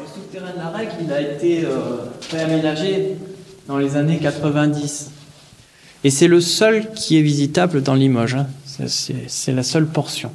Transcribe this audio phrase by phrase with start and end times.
[0.00, 1.96] Le souterrain de la a été euh,
[2.30, 3.16] réaménagé
[3.66, 5.10] dans les années 90.
[6.04, 8.36] Et c'est le seul qui est visitable dans Limoges.
[8.36, 8.46] hein.
[8.86, 10.30] C'est la seule portion.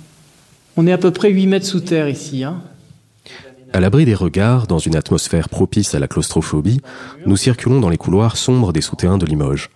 [0.78, 2.44] On est à peu près 8 mètres sous terre ici.
[2.44, 2.62] hein.
[3.72, 6.82] À l'abri des regards, dans une atmosphère propice à la claustrophobie,
[7.26, 9.70] nous circulons dans les couloirs sombres des souterrains de Limoges.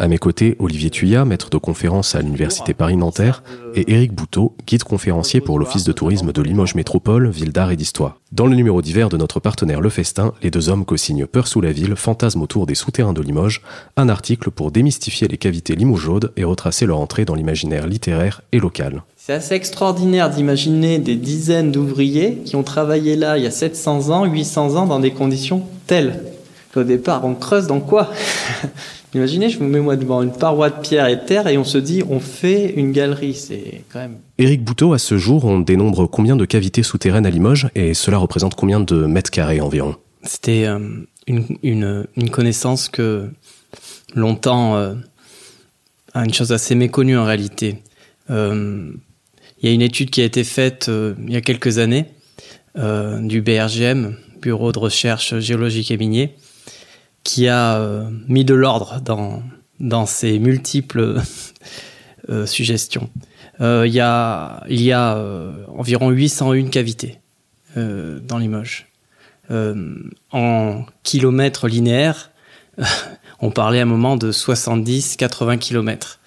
[0.00, 3.42] À mes côtés, Olivier Thuillat, maître de conférence à l'Université Paris-Nanterre,
[3.74, 7.76] et Éric Bouteau, guide conférencier pour l'Office de tourisme de Limoges Métropole, ville d'art et
[7.76, 8.18] d'histoire.
[8.32, 11.60] Dans le numéro d'hiver de notre partenaire Le Festin, les deux hommes co-signent Peur sous
[11.60, 13.60] la ville, fantasme autour des souterrains de Limoges,
[13.98, 18.58] un article pour démystifier les cavités limougeaudes et retracer leur entrée dans l'imaginaire littéraire et
[18.58, 19.02] local.
[19.18, 24.08] C'est assez extraordinaire d'imaginer des dizaines d'ouvriers qui ont travaillé là il y a 700
[24.08, 26.22] ans, 800 ans dans des conditions telles.
[26.74, 28.10] Au départ, on creuse dans quoi?
[29.14, 31.64] Imaginez, je me mets moi devant une paroi de pierre et de terre et on
[31.64, 33.34] se dit on fait une galerie.
[33.34, 37.30] C'est quand même Éric Bouteau, à ce jour, on dénombre combien de cavités souterraines à
[37.30, 39.96] Limoges et cela représente combien de mètres carrés environ?
[40.22, 40.78] C'était euh,
[41.26, 43.30] une, une, une connaissance que
[44.14, 44.94] longtemps, euh,
[46.14, 47.78] une chose assez méconnue en réalité.
[48.30, 48.92] Euh,
[49.62, 52.06] Il y a une étude qui a été faite euh, il y a quelques années
[52.76, 56.36] du BRGM, Bureau de recherche géologique et minier,
[57.24, 59.42] qui a euh, mis de l'ordre dans,
[59.78, 61.20] dans ces multiples
[62.28, 63.10] euh, suggestions.
[63.60, 65.22] Euh, il y a, il y a
[65.76, 67.18] environ 801 cavités
[67.76, 68.86] dans Limoges.
[70.32, 72.30] En kilomètres linéaires,
[73.40, 76.20] on parlait à un moment de 70-80 kilomètres.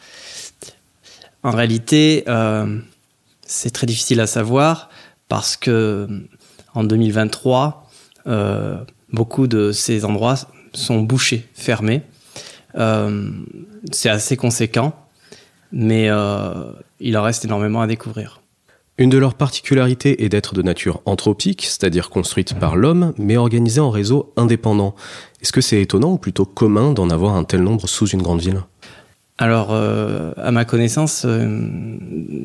[1.42, 2.24] En réalité,
[3.46, 4.90] c'est très difficile à savoir
[5.28, 6.08] parce que
[6.76, 7.90] en 2023,
[8.28, 8.78] euh,
[9.12, 10.36] beaucoup de ces endroits
[10.74, 12.02] sont bouchés, fermés.
[12.76, 13.30] Euh,
[13.92, 14.94] c'est assez conséquent,
[15.72, 18.42] mais euh, il en reste énormément à découvrir.
[19.00, 23.82] Une de leurs particularités est d'être de nature anthropique, c'est-à-dire construite par l'homme, mais organisée
[23.82, 24.94] en réseau indépendant.
[25.42, 28.42] Est-ce que c'est étonnant ou plutôt commun d'en avoir un tel nombre sous une grande
[28.42, 28.62] ville?
[29.40, 31.68] Alors, euh, à ma connaissance, euh,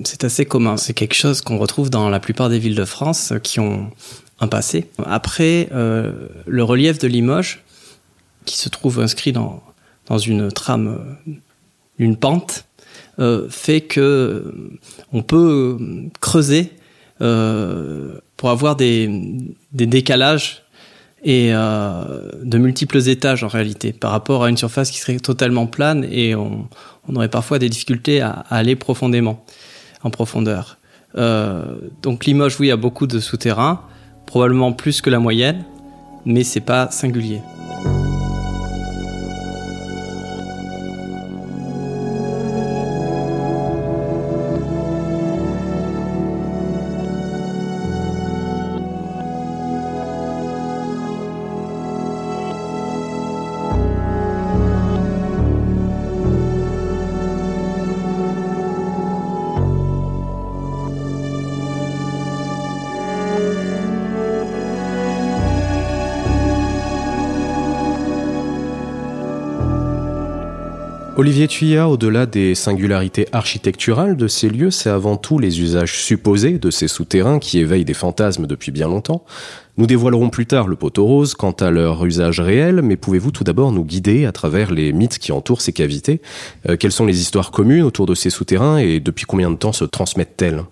[0.05, 0.79] c'est assez commun.
[0.79, 3.91] C'est quelque chose qu'on retrouve dans la plupart des villes de France euh, qui ont
[4.41, 4.89] un passé.
[5.05, 7.65] Après, le relief de Limoges,
[8.49, 9.63] qui se trouve inscrit dans,
[10.07, 10.89] dans une trame,
[11.29, 11.33] euh,
[11.99, 12.65] une pente,
[13.19, 14.79] euh, fait que euh,
[15.13, 15.79] on peut
[16.21, 16.73] creuser
[18.37, 19.11] pour avoir des,
[19.73, 20.63] des décalages
[21.25, 26.07] et de multiples étages en réalité par rapport à une surface qui serait totalement plane
[26.13, 26.69] et on,
[27.13, 29.45] aurait parfois des difficultés à, aller profondément
[30.05, 30.79] en profondeur.
[31.17, 33.83] Donc Limoges, oui, a beaucoup de souterrains,
[34.25, 35.65] probablement plus que la moyenne,
[36.25, 37.41] mais c'est pas singulier.
[71.19, 76.61] Olivier Thuillat, au-delà des singularités architecturales de ces lieux, c'est avant tout les usages supposés
[76.61, 79.25] de ces souterrains qui éveillent des fantasmes depuis bien longtemps.
[79.79, 83.43] Nous dévoilerons plus tard le poteau rose quant à leur usage réel, mais pouvez-vous tout
[83.43, 86.23] d'abord nous guider à travers les mythes qui entourent ces cavités?
[86.69, 89.73] Euh, Quelles sont les histoires communes autour de ces souterrains et depuis combien de temps
[89.73, 90.63] se transmettent-elles?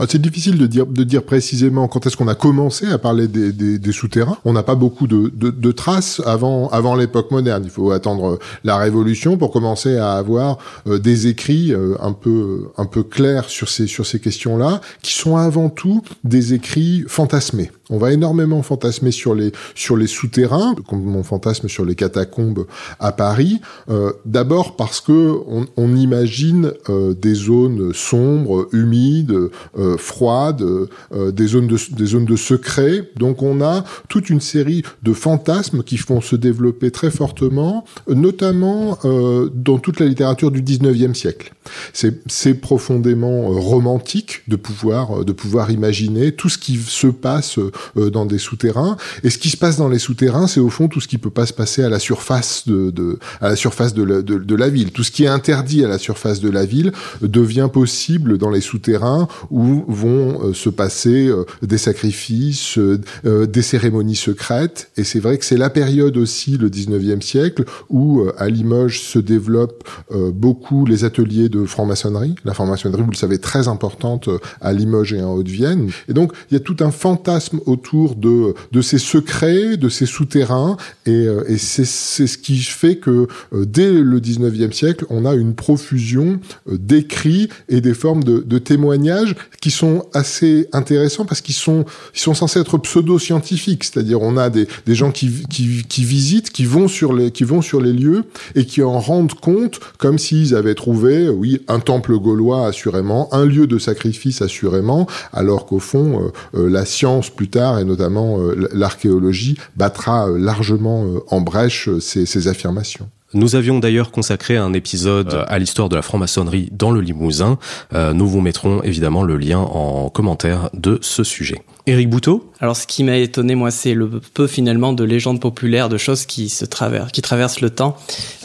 [0.00, 3.28] Ah, c'est difficile de dire, de dire précisément quand est-ce qu'on a commencé à parler
[3.28, 4.38] des, souterrains.
[4.46, 7.62] On n'a pas beaucoup de, traces avant, l'époque moderne.
[7.64, 10.56] Il faut attendre la Révolution pour commencer à avoir
[10.86, 15.36] euh, des écrits euh, un peu, un clairs sur ces, sur ces questions-là, qui sont
[15.36, 17.70] avant tout des écrits fantasmés.
[17.90, 22.66] On va énormément fantasmer sur les sur les souterrains, comme on fantasme sur les catacombes
[22.98, 23.60] à Paris.
[23.90, 31.32] Euh, D'abord parce que on, on imagine euh, des zones sombres, humides, euh, froides, euh,
[31.32, 33.10] des zones de des zones de secret.
[33.16, 38.98] Donc on a toute une série de fantasmes qui font se développer très fortement, notamment
[39.04, 41.52] euh, dans toute la littérature du 19e siècle.
[41.92, 48.26] C'est profondément romantique de pouvoir de pouvoir imaginer tout ce qui se passe euh, dans
[48.26, 48.96] des souterrains.
[49.22, 51.30] Et ce qui se passe dans les souterrains, c'est au fond tout ce qui peut
[51.30, 54.54] pas se passer à la surface de, de à la surface de la, de, de
[54.54, 54.92] la, ville.
[54.92, 56.92] Tout ce qui est interdit à la surface de la ville
[57.22, 62.78] devient possible dans les souterrains où vont euh, se passer euh, des sacrifices,
[63.24, 64.90] des cérémonies secrètes.
[64.96, 69.18] Et c'est vrai que c'est la période aussi, le 19e siècle, où à Limoges se
[69.18, 69.88] développent
[70.32, 72.34] beaucoup les ateliers de franc-maçonnerie.
[72.44, 74.28] La franc-maçonnerie, vous le savez, très importante
[74.60, 75.90] à Limoges et en Haute-Vienne.
[76.08, 80.06] Et donc, il y a tout un fantasme autour de, de ces secrets, de ces
[80.06, 80.76] souterrains,
[81.06, 85.34] et, euh, et c'est ce qui fait que euh, dès le 19e siècle, on a
[85.34, 91.40] une profusion euh, d'écrits et des formes de, de, témoignages qui sont assez intéressants parce
[91.40, 91.84] qu'ils sont,
[92.14, 96.50] ils sont censés être pseudo-scientifiques, c'est-à-dire on a des, des gens qui, qui, qui, visitent,
[96.50, 98.24] qui vont, sur les, qui vont sur les lieux
[98.54, 103.44] et qui en rendent compte comme s'ils avaient trouvé, oui, un temple gaulois assurément, un
[103.44, 109.56] lieu de sacrifice assurément, alors qu'au fond, la science plus tard et notamment euh, l'archéologie
[109.76, 113.08] battra euh, largement euh, en brèche ces, ces affirmations.
[113.32, 117.58] Nous avions d'ailleurs consacré un épisode à l'histoire de la franc-maçonnerie dans le Limousin.
[117.92, 121.62] nous vous mettrons évidemment le lien en commentaire de ce sujet.
[121.90, 125.88] Éric Bouteau Alors, ce qui m'a étonné, moi, c'est le peu finalement de légendes populaires,
[125.88, 127.96] de choses qui se traversent, qui traversent le temps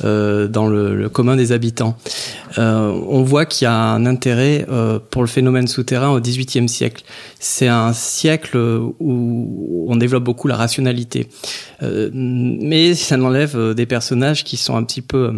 [0.04, 1.96] euh, dans le, le, commun des habitants.
[2.58, 6.68] Euh, on voit qu'il y a un intérêt euh, pour le phénomène souterrain au XVIIIe
[6.68, 7.04] siècle.
[7.40, 11.28] C'est un siècle où on développe beaucoup la rationalité,
[11.84, 15.34] euh, mais ça n'enlève des personnages qui sont un petit peu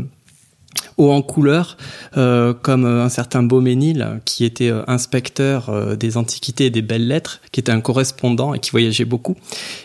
[0.97, 1.77] haut en couleur,
[2.17, 6.81] euh, comme euh, un certain Beauménil, qui était euh, inspecteur euh, des antiquités et des
[6.81, 9.35] belles lettres, qui était un correspondant et qui voyageait beaucoup,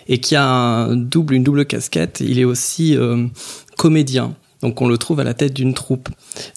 [0.09, 2.21] et qui a un double, une double casquette.
[2.21, 3.27] Il est aussi euh,
[3.77, 4.35] comédien.
[4.63, 6.09] Donc on le trouve à la tête d'une troupe.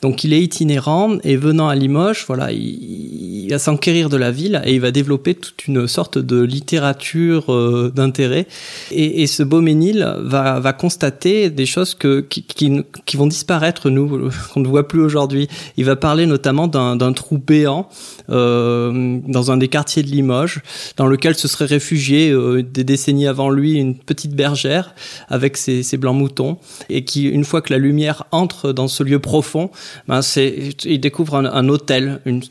[0.02, 4.62] Donc il est itinérant et venant à Limoges, voilà, il, va s'enquérir de la ville
[4.66, 8.48] et il va développer toute une sorte de littérature euh, d'intérêt.
[8.92, 14.88] Et, ce Beauménil va, va constater des choses qui vont disparaître, nous, qu'on ne voit
[14.88, 15.48] plus aujourd'hui.
[15.78, 17.90] Il va parler notamment d'un trou béant
[18.30, 20.62] euh, dans un des quartiers de Limoges,
[20.98, 24.94] dans lequel se serait réfugié euh, des décennies avant lui une petite bergère
[25.28, 26.58] avec ses, ses blancs moutons
[26.90, 29.72] et qui, une fois que la lumière lumière entre dans ce lieu profond,
[30.10, 32.42] ben c'est, il découvre un, hôtel, une,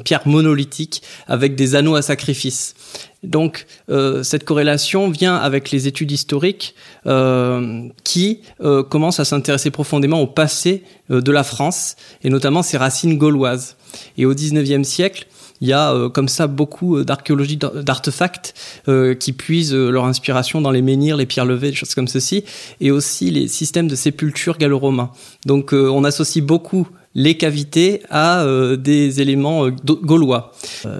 [0.00, 2.74] pierre monolithique avec des anneaux à sacrifice.
[3.22, 6.74] Donc euh, cette corrélation vient avec les études historiques
[7.06, 12.78] euh, qui euh, commencent à s'intéresser profondément au passé de la France et notamment ses
[12.78, 13.76] racines gauloises.
[14.16, 15.26] Et au 19e siècle,
[15.60, 18.54] il y a euh, comme ça beaucoup euh, d'archéologie d'artefacts
[18.88, 22.44] euh, qui puisent leur inspiration dans les menhirs, les pierres levées, des choses comme ceci,
[22.80, 25.10] et aussi les systèmes de sépulture gallo-romains.
[25.46, 28.44] Donc on associe beaucoup les cavités à
[28.76, 30.52] des éléments gaulois.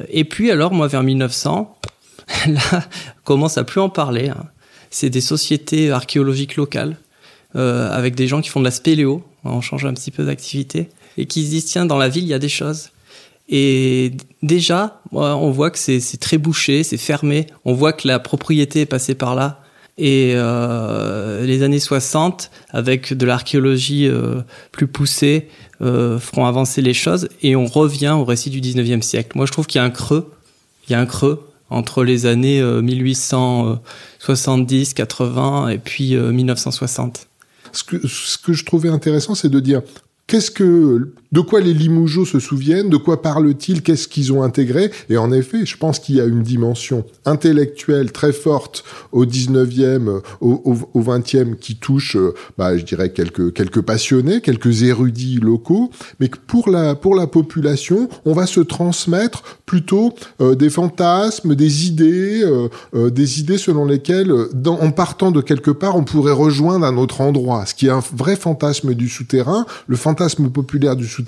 [0.09, 1.77] et puis alors, moi, vers 1900,
[2.47, 2.61] là,
[3.25, 4.29] commence à plus en parler.
[4.29, 4.45] Hein.
[4.91, 6.97] C'est des sociétés archéologiques locales,
[7.55, 11.27] avec des gens qui font de la spéléo, on change un petit peu d'activité, et
[11.27, 12.91] qui se disent, tiens, dans la ville, il y a des choses.
[13.49, 17.47] Et déjà, on voit que c'est très bouché, c'est fermé.
[17.65, 19.61] On voit que la propriété est passée par là.
[19.97, 24.41] Et euh, les années 60, avec de l'archéologie euh,
[24.73, 25.49] plus poussée,
[25.83, 27.29] euh, feront avancer les choses.
[27.43, 29.37] Et on revient au récit du 19e siècle.
[29.37, 30.33] Moi, je trouve qu'il y a un creux.
[30.89, 37.27] Il y a un creux entre les années 1870, 80 et puis 1960.
[37.73, 39.81] Ce que, ce que je trouvais intéressant, c'est de dire
[40.27, 44.93] qu'est-ce que de quoi les Limougeaux se souviennent, de quoi parlent-ils, qu'est-ce qu'ils ont intégré?
[45.11, 50.21] Et en effet, je pense qu'il y a une dimension intellectuelle très forte au 19e,
[50.41, 50.63] au,
[50.95, 56.29] au, 20e qui touche, euh, bah, je dirais, quelques, quelques passionnés, quelques érudits locaux, mais
[56.29, 61.87] que pour la, pour la population, on va se transmettre plutôt euh, des fantasmes, des
[61.89, 64.33] idées, euh, euh, des idées selon lesquelles,
[64.67, 67.67] en partant de quelque part, on pourrait rejoindre un autre endroit.
[67.67, 71.24] Ce qui est un vrai fantasme du souterrain, le fantasme populaire du souterrain,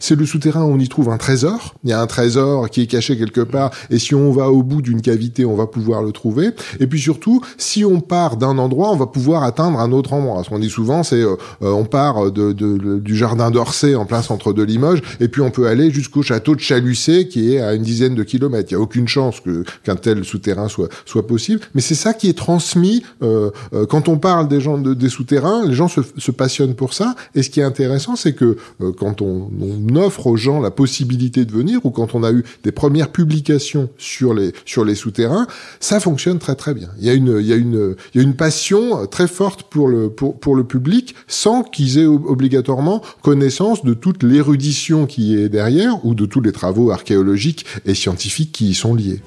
[0.00, 1.74] c'est le souterrain où on y trouve un trésor.
[1.84, 4.62] Il y a un trésor qui est caché quelque part, et si on va au
[4.62, 6.50] bout d'une cavité, on va pouvoir le trouver.
[6.80, 10.42] Et puis surtout, si on part d'un endroit, on va pouvoir atteindre un autre endroit.
[10.44, 11.24] Ce qu'on dit souvent, c'est
[11.60, 15.50] on part de, de, du jardin d'Orsay en plein centre de Limoges, et puis on
[15.50, 18.70] peut aller jusqu'au château de Chalucé, qui est à une dizaine de kilomètres.
[18.70, 22.14] Il n'y a aucune chance que qu'un tel souterrain soit soit possible, mais c'est ça
[22.14, 25.66] qui est transmis euh, euh, quand on parle des gens de, des souterrains.
[25.66, 28.92] Les gens se, se, passionnent pour ça, et ce qui est intéressant, c'est que euh,
[28.98, 32.44] quand on, on, offre aux gens la possibilité de venir, ou quand on a eu
[32.64, 35.46] des premières publications sur les sur les souterrains,
[35.80, 36.88] ça fonctionne très très bien.
[36.98, 39.62] Il y a une il y a une il y a une passion très forte
[39.64, 45.36] pour le pour pour le public, sans qu'ils aient obligatoirement connaissance de toute l'érudition qui
[45.36, 49.20] est derrière ou de tous les travaux archéologiques et scientifiques qui y sont liés.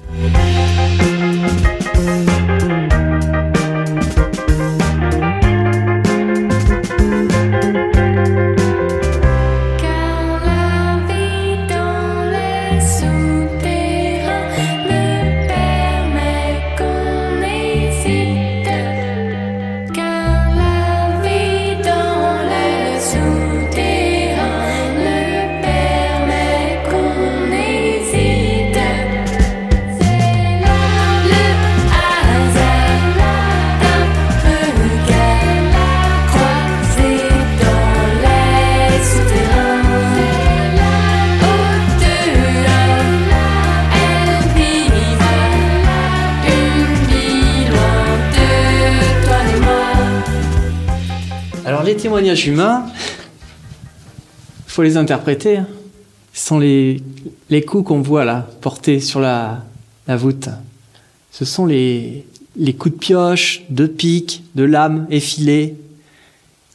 [51.96, 52.86] Témoignages humains,
[54.66, 55.58] il faut les interpréter.
[55.58, 55.66] Hein.
[56.32, 57.02] Ce sont les,
[57.48, 59.64] les coups qu'on voit là, portés sur la,
[60.06, 60.48] la voûte.
[61.32, 62.24] Ce sont les,
[62.56, 65.76] les coups de pioche, de pique, de lame effilée.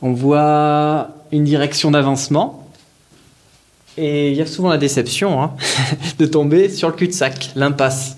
[0.02, 2.68] On voit une direction d'avancement.
[3.98, 5.54] Et il y a souvent la déception hein,
[6.20, 8.18] de tomber sur le cul-de-sac, l'impasse.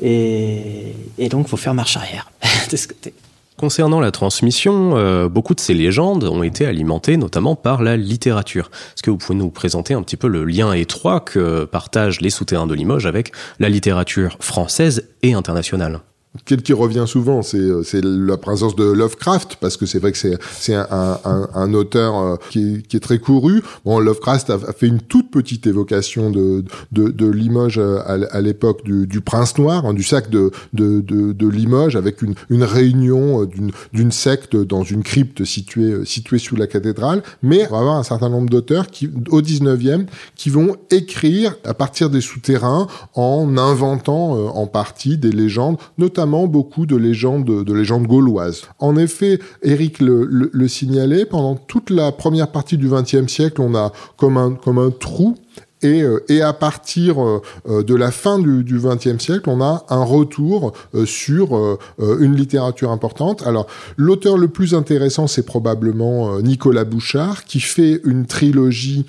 [0.00, 2.30] Et, et donc, il faut faire marche arrière
[2.70, 3.12] de ce côté.
[3.56, 8.70] Concernant la transmission, euh, beaucoup de ces légendes ont été alimentées notamment par la littérature.
[8.94, 12.30] Est-ce que vous pouvez nous présenter un petit peu le lien étroit que partagent les
[12.30, 16.00] souterrains de Limoges avec la littérature française et internationale?
[16.46, 20.12] Quel qui revient souvent, c'est euh, c'est la présence de Lovecraft parce que c'est vrai
[20.12, 23.62] que c'est c'est un, un, un, auteur euh, qui est, qui est, très couru.
[23.84, 28.82] Bon, Lovecraft a, fait une toute petite évocation de de, de Limoges euh, à, l'époque
[28.82, 32.64] du, du, Prince Noir, hein, du sac de, de de, de Limoges avec une une
[32.64, 37.22] réunion d'une d'une secte dans une crypte située située sous la cathédrale.
[37.42, 41.74] Mais on va avoir un certain nombre d'auteurs qui au 19e qui vont écrire à
[41.74, 48.06] partir des souterrains en inventant en partie des légendes, notamment beaucoup de légendes, de légendes
[48.06, 48.62] gauloises.
[48.78, 53.74] En effet, Eric le, le, signalait, pendant toute la première partie du XXe siècle, on
[53.74, 55.36] a comme un, comme un trou
[55.82, 59.84] et, euh, et, à partir euh, euh, de la fin du XXe siècle, on a
[59.88, 60.72] un retour
[61.04, 63.46] sur une littérature importante.
[63.46, 69.06] Alors, l'auteur le plus intéressant, c'est probablement Nicolas Bouchard, qui fait une trilogie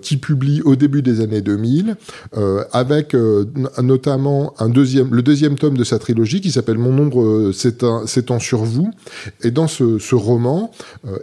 [0.00, 1.96] qui publie au début des années 2000,
[2.72, 3.16] avec
[3.80, 8.64] notamment un deuxième, le deuxième tome de sa trilogie qui s'appelle Mon nombre s'étend sur
[8.64, 8.90] vous.
[9.42, 10.70] Et dans ce, ce roman,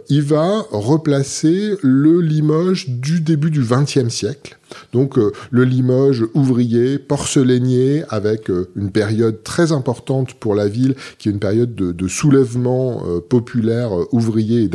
[0.08, 4.59] il va replacer le Limoges du début du XXe siècle
[4.92, 10.94] donc euh, le Limoges ouvrier, porcelainier, avec euh, une période très importante pour la ville,
[11.18, 14.70] qui est une période de, soulèvement euh, populaire ouvrier et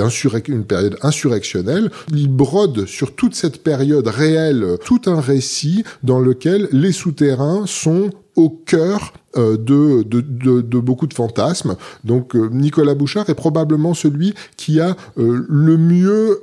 [0.48, 1.92] une période insurrectionnelle.
[2.14, 8.10] Il brode sur toute cette période réelle tout un récit dans lequel les souterrains sont
[8.36, 11.76] au cœur euh, de, de, de, de, beaucoup de fantasmes.
[12.06, 16.42] Donc euh, Nicolas Bouchard est probablement celui qui a euh, le mieux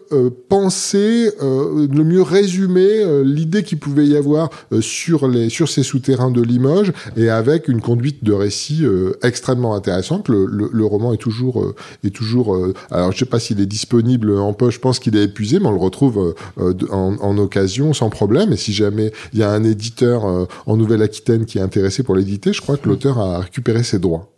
[0.48, 6.42] pensé, le mieux résumé l'idée qu'il pouvait y avoir sur les sur ces souterrains de
[6.42, 8.84] Limoges et avec une conduite de récit
[9.22, 10.28] extrêmement intéressante.
[10.28, 12.58] Le, le, le, roman est toujours est toujours
[12.90, 15.66] alors je sais pas s'il est disponible en poche, je pense qu'il est épuisé, mais
[15.66, 18.52] on le retrouve en, en, occasion sans problème.
[18.52, 20.24] Et si jamais il y a un éditeur
[20.66, 24.32] en Nouvelle-Aquitaine qui est intéressé pour l'éditer, je crois l'auteur a récupéré ses droits.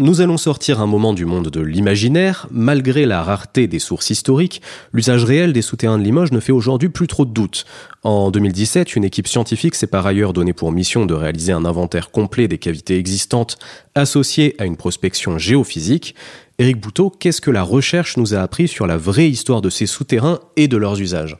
[0.00, 2.46] Nous allons sortir un moment du monde de l'imaginaire.
[2.50, 4.62] Malgré la rareté des sources historiques,
[4.94, 7.66] l'usage réel des souterrains de Limoges ne fait aujourd'hui plus trop de doute.
[8.02, 12.10] En 2017, une équipe scientifique s'est par ailleurs donnée pour mission de réaliser un inventaire
[12.10, 13.58] complet des cavités existantes
[13.94, 16.14] associées à une prospection géophysique.
[16.58, 19.84] Éric Bouteau, qu'est-ce que la recherche nous a appris sur la vraie histoire de ces
[19.84, 21.36] souterrains et de leurs usages?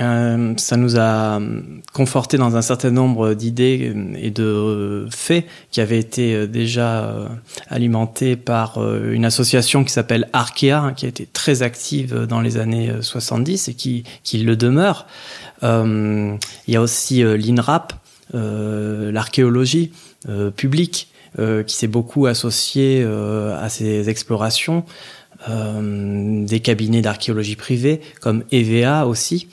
[0.00, 1.40] Euh, ça nous a
[1.92, 7.28] conforté dans un certain nombre d'idées et de faits qui avaient été déjà euh,
[7.68, 12.40] alimentés par euh, une association qui s'appelle Arkea, hein, qui a été très active dans
[12.40, 15.06] les années 70 et qui, qui le demeure.
[15.62, 17.92] il y a aussi l'INRAP,
[18.32, 19.92] l'archéologie
[20.56, 24.84] publique, qui s'est beaucoup associée à ces explorations.
[25.50, 29.48] Euh, des cabinets d'archéologie privés comme EVA aussi.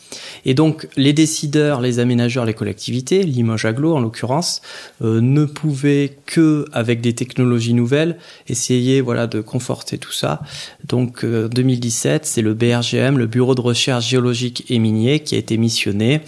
[0.46, 4.62] Et donc les décideurs, les aménageurs, les collectivités, Limoges Aglo en l'occurrence,
[5.02, 8.18] euh, ne pouvaient que avec des technologies nouvelles
[8.48, 10.42] essayer voilà de conforter tout ça.
[10.86, 15.40] Donc euh, 2017, c'est le BRGM, le Bureau de recherche géologique et minier, qui a
[15.40, 16.22] été missionné.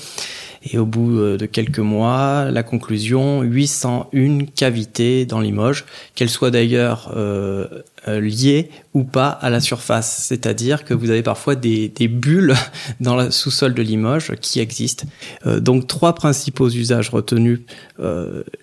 [0.65, 6.51] Et au bout euh, de quelques mois, la conclusion 801 cavités dans Limoges, qu'elles soient
[6.51, 7.67] d'ailleurs euh,
[8.07, 10.25] euh, liées ou pas à la surface.
[10.27, 12.55] C'est-à-dire que vous avez parfois des, bulles
[13.01, 15.05] dans le sous-sol de Limoges qui existent.
[15.45, 17.61] Donc trois principaux usages retenus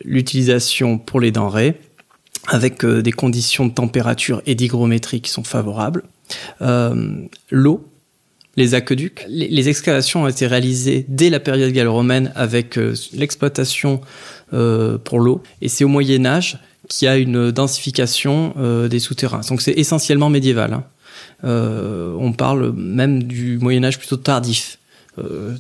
[0.04, 1.80] l'utilisation pour les denrées,
[2.46, 6.04] avec des conditions de température et d'hygrométrie qui sont favorables.
[7.50, 7.89] L'eau,
[8.60, 9.24] les aqueducs.
[9.28, 14.00] Les, excavations ont été réalisées dès la période gallo-romaine avec euh, l'exploitation
[14.52, 15.42] euh, pour l'eau.
[15.62, 19.40] Et c'est au Moyen Âge qu'il y a une densification euh, des souterrains.
[19.48, 20.74] Donc c'est essentiellement médiéval.
[20.74, 20.84] Hein.
[21.42, 24.78] on parle même du Moyen Âge plutôt tardif,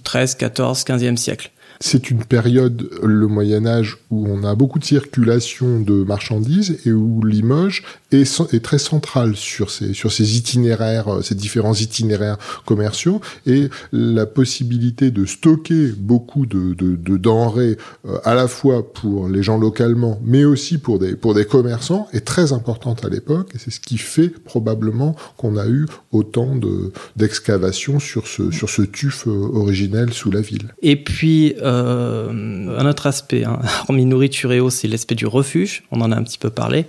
[0.04, 1.50] 13, 14, 15e siècle.
[1.82, 6.92] C'est une période, le Moyen Âge, où on a beaucoup de circulation de marchandises et
[6.92, 12.38] où Limoges est, est très central sur ces, sur ces itinéraires, euh, ces différents itinéraires
[12.64, 17.76] commerciaux et la possibilité de stocker beaucoup de, de, de denrées
[18.06, 22.08] euh, à la fois pour les gens localement, mais aussi pour des, pour des commerçants
[22.12, 26.56] est très importante à l'époque et c'est ce qui fait probablement qu'on a eu autant
[26.56, 30.74] de, d'excavations sur ce, sur ce tuf euh, originel sous la ville.
[30.82, 35.84] Et puis, euh, un autre aspect, hein, hormis nourriture et eau, c'est l'aspect du refuge.
[35.90, 36.86] On en a un petit peu parlé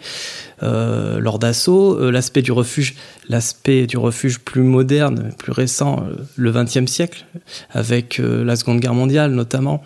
[0.64, 2.00] euh, lors d'assaut.
[2.00, 2.96] Euh, l'aspect du refuge,
[3.28, 7.26] l'aspect du refuge plus moderne, plus récent, euh, le XXe siècle,
[7.72, 9.84] avec la Seconde Guerre mondiale notamment.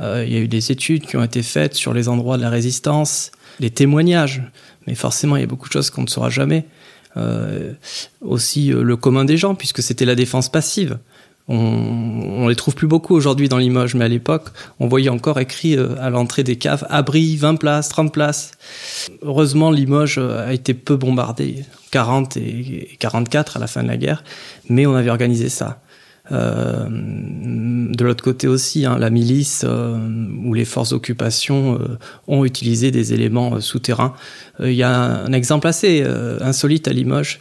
[0.00, 2.50] Il y a eu des études qui ont été faites sur les endroits de la
[2.50, 4.42] résistance, les témoignages.
[4.88, 6.64] Mais forcément, il y a beaucoup de choses qu'on ne saura jamais.
[8.20, 10.98] aussi le commun des gens, puisque c'était la défense passive.
[11.48, 12.02] On,
[12.42, 14.48] on les trouve plus beaucoup aujourd'hui dans Limoges, mais à l'époque,
[14.80, 18.52] on voyait encore écrit euh, à l'entrée des caves abri 20 places, 30 places.
[19.22, 23.96] Heureusement, Limoges euh, a été peu bombardé, 40 et 44 à la fin de la
[23.96, 24.24] guerre,
[24.68, 25.80] mais on avait organisé ça.
[26.30, 29.66] Euh, de l'autre côté aussi, hein, la milice
[30.44, 31.78] ou les forces d'occupation
[32.28, 34.14] ont utilisé des éléments souterrains.
[34.60, 36.02] Il y a un, exemple assez
[36.40, 37.40] insolite à Limoges.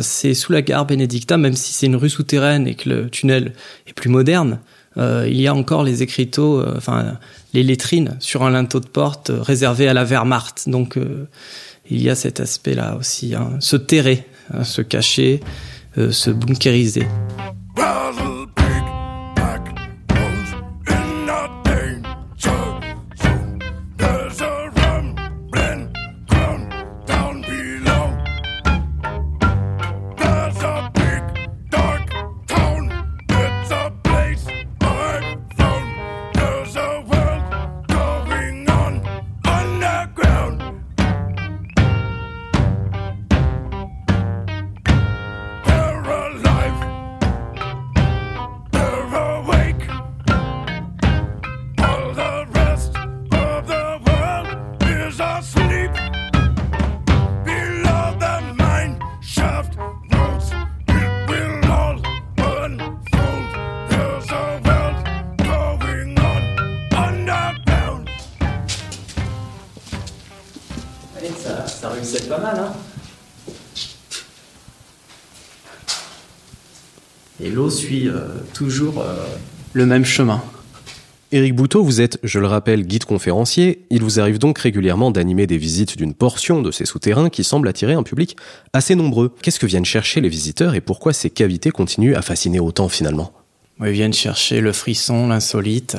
[0.00, 3.52] C'est sous la gare Bénédicta, même si c'est une rue souterraine et que le tunnel
[3.86, 4.58] est plus moderne.
[4.96, 7.18] il y a encore les écriteaux, enfin
[7.52, 10.68] les lettrines sur un linteau de porte réservé à la Wehrmacht.
[10.68, 10.98] Donc
[11.90, 15.40] il y a cet aspect-là aussi, hein, se terrer, hein, se cacher,
[15.96, 17.06] se bunkériser.
[77.92, 79.14] Euh, toujours euh,
[79.72, 80.42] le même chemin.
[81.32, 83.84] Éric Bouteau, vous êtes, je le rappelle, guide conférencier.
[83.90, 87.68] Il vous arrive donc régulièrement d'animer des visites d'une portion de ces souterrains qui semblent
[87.68, 88.36] attirer un public
[88.72, 89.34] assez nombreux.
[89.42, 93.32] Qu'est-ce que viennent chercher les visiteurs et pourquoi ces cavités continuent à fasciner autant finalement?
[93.80, 95.96] Ils viennent chercher le frisson, l'insolite.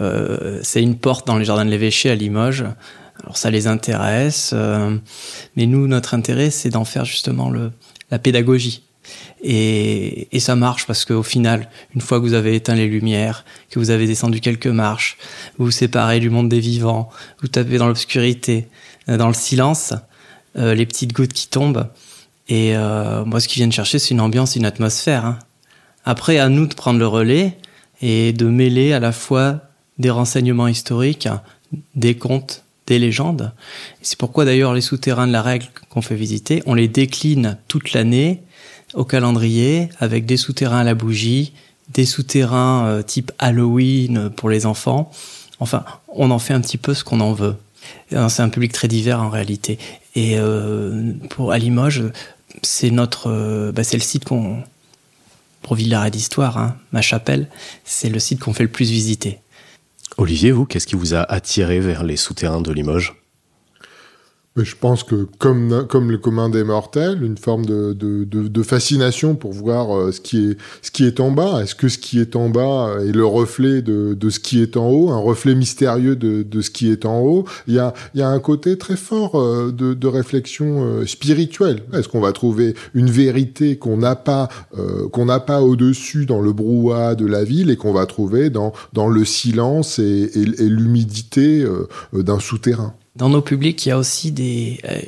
[0.00, 2.64] Euh, c'est une porte dans les jardins de l'évêché à Limoges
[3.22, 4.96] Alors ça les intéresse, euh,
[5.56, 7.72] mais nous, notre intérêt, c'est d'en faire justement le,
[8.10, 8.84] la pédagogie.
[9.42, 13.78] Et, ça marche parce qu'au final, une fois que vous avez éteint les lumières, que
[13.78, 15.16] vous avez descendu quelques marches,
[15.58, 17.10] vous vous séparez du monde des vivants,
[17.40, 18.68] vous tapez dans l'obscurité,
[19.08, 19.94] euh, dans le silence,
[20.56, 21.88] euh, les petites gouttes qui tombent.
[22.48, 25.24] Et euh, moi, ce qu'ils viennent chercher, c'est une ambiance, une atmosphère.
[25.24, 25.38] Hein.
[26.04, 27.56] Après, à nous de prendre le relais
[28.00, 29.60] et de mêler à la fois
[29.98, 31.28] des renseignements historiques,
[31.94, 33.52] des contes, des légendes.
[34.02, 37.92] C'est pourquoi d'ailleurs les souterrains de la règle qu'on fait visiter, on les décline toute
[37.92, 38.42] l'année
[38.94, 41.52] au calendrier avec des souterrains à la bougie,
[41.92, 45.10] des souterrains euh, type Halloween pour les enfants.
[45.60, 47.56] Enfin, on en fait un petit peu ce qu'on en veut.
[48.10, 49.78] C'est un public très divers en réalité.
[50.14, 52.04] Et euh, pour à Limoges,
[52.62, 54.62] c'est notre, euh, bah, c'est le site qu'on
[55.62, 57.48] pour Villard d'Histoire, hein, ma chapelle,
[57.84, 59.38] c'est le site qu'on fait le plus visiter.
[60.18, 63.14] Olivier, vous, qu'est-ce qui vous a attiré vers les souterrains de Limoges?
[64.56, 68.48] Mais je pense que comme comme le commun des mortels, une forme de de, de,
[68.48, 71.62] de fascination pour voir euh, ce qui est ce qui est en bas.
[71.62, 74.76] Est-ce que ce qui est en bas est le reflet de de ce qui est
[74.76, 77.46] en haut, un reflet mystérieux de de ce qui est en haut?
[77.66, 81.06] Il y a il y a un côté très fort euh, de de réflexion euh,
[81.06, 81.82] spirituelle.
[81.94, 84.48] Est-ce qu'on va trouver une vérité qu'on n'a pas
[85.12, 88.50] qu'on n'a pas au dessus dans le brouhaha de la ville et qu'on va trouver
[88.50, 91.64] dans dans le silence et, et l'humidité
[92.12, 92.94] d'un souterrain?
[93.16, 95.00] Dans nos publics, il y a aussi des, euh,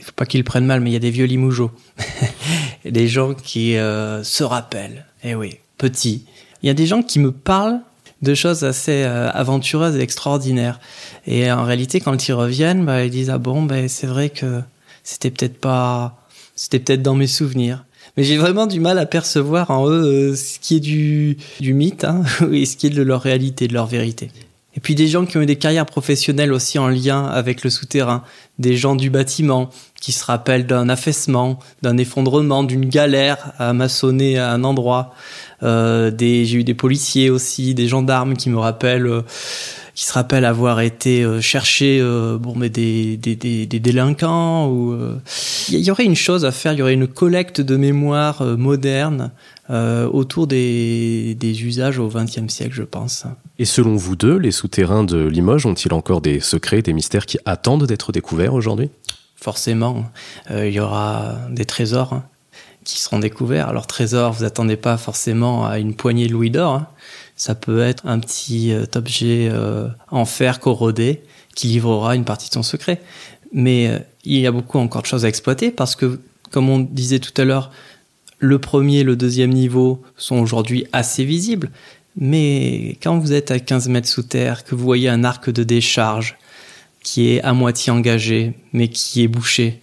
[0.00, 1.72] faut pas qu'ils prennent mal, mais il y a des vieux limougeaux,
[2.84, 5.06] des gens qui euh, se rappellent.
[5.24, 6.24] Eh oui, petits.
[6.62, 7.80] Il y a des gens qui me parlent
[8.22, 10.80] de choses assez euh, aventureuses et extraordinaires.
[11.26, 14.60] Et en réalité, quand ils reviennent, bah, ils disent ah bon, ben c'est vrai que
[15.02, 16.20] c'était peut-être pas,
[16.54, 17.84] c'était peut-être dans mes souvenirs.
[18.16, 22.04] Mais j'ai vraiment du mal à percevoir en eux ce qui est du, du mythe
[22.04, 24.30] hein, et ce qui est de leur réalité, de leur vérité.
[24.76, 27.70] Et puis des gens qui ont eu des carrières professionnelles aussi en lien avec le
[27.70, 28.22] souterrain,
[28.58, 34.38] des gens du bâtiment qui se rappellent d'un affaissement, d'un effondrement, d'une galère à maçonner
[34.38, 35.14] à un endroit.
[35.62, 39.22] Euh, des, j'ai eu des policiers aussi, des gendarmes qui me rappellent, euh,
[39.98, 44.68] qui se rappellent avoir été euh, chercher euh, bon mais des, des, des, des délinquants
[44.68, 44.96] ou
[45.70, 49.32] il y aurait une chose à faire, il y aurait une collecte de mémoire moderne
[49.70, 53.24] euh, autour des, des, usages au XXe siècle, je pense.
[53.58, 57.38] Et selon vous deux, les souterrains de Limoges ont-ils encore des secrets, des mystères qui
[57.44, 58.88] attendent d'être découverts aujourd'hui?
[59.36, 60.06] Forcément,
[60.50, 62.24] euh, il y aura des trésors hein,
[62.84, 63.68] qui seront découverts.
[63.68, 66.72] Alors trésor, vous attendez pas forcément à une poignée de louis d'or.
[66.72, 66.86] Hein.
[67.38, 71.22] Ça peut être un petit euh, objet euh, en fer corrodé
[71.54, 73.00] qui livrera une partie de son secret.
[73.52, 76.18] Mais euh, il y a beaucoup encore de choses à exploiter parce que,
[76.50, 77.70] comme on disait tout à l'heure,
[78.40, 81.70] le premier et le deuxième niveau sont aujourd'hui assez visibles,
[82.16, 85.62] mais quand vous êtes à 15 mètres sous terre, que vous voyez un arc de
[85.62, 86.36] décharge
[87.02, 89.80] qui est à moitié engagé, mais qui est bouché,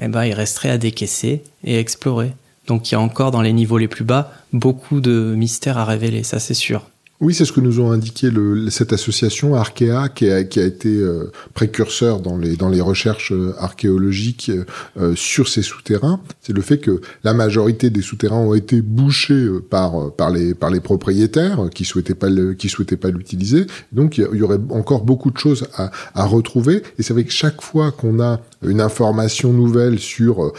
[0.00, 2.32] eh ben, il resterait à décaisser et explorer.
[2.66, 5.84] Donc il y a encore dans les niveaux les plus bas beaucoup de mystères à
[5.84, 6.88] révéler, ça c'est sûr.
[7.22, 10.66] Oui, c'est ce que nous ont indiqué le, cette association Arkea, qui a, qui a
[10.66, 14.50] été euh, précurseur dans les, dans les recherches euh, archéologiques
[14.98, 16.18] euh, sur ces souterrains.
[16.40, 20.70] C'est le fait que la majorité des souterrains ont été bouchés par, par, les, par
[20.70, 23.66] les propriétaires qui souhaitaient pas le, qui souhaitaient pas l'utiliser.
[23.92, 26.82] Donc il y aurait encore beaucoup de choses à, à retrouver.
[26.98, 30.52] Et c'est vrai que chaque fois qu'on a une information nouvelle sur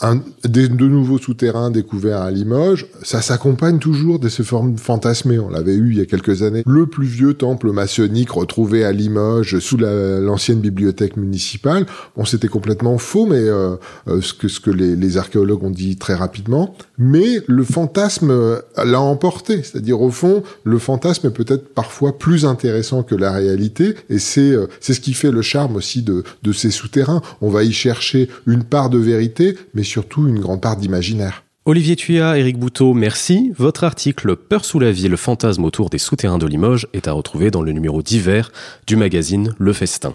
[0.00, 5.40] un, des, de nouveaux souterrains découverts à Limoges, ça s'accompagne toujours de ces formes fantasmées.
[5.40, 8.92] On avait eu il y a quelques années le plus vieux temple maçonnique retrouvé à
[8.92, 11.86] Limoges sous l'ancienne bibliothèque municipale.
[12.16, 13.76] Bon, c'était complètement faux, mais euh,
[14.08, 16.74] euh, ce que ce que les, les, archéologues ont dit très rapidement.
[16.98, 22.44] Mais le fantasme euh, l'a emporté, c'est-à-dire au fond, le fantasme est peut-être parfois plus
[22.44, 26.52] intéressant que la réalité, et c'est c'est ce qui fait le charme aussi de de
[26.52, 27.22] ces souterrains.
[27.40, 31.44] On va y chercher une part de vérité, mais surtout une grande part d'imaginaire.
[31.66, 33.54] Olivier Thuya, Éric Bouteau, merci.
[33.56, 37.50] Votre article Peur sous la ville, fantasme autour des souterrains de Limoges est à retrouver
[37.50, 38.52] dans le numéro d'hiver
[38.86, 40.14] du magazine Le Festin.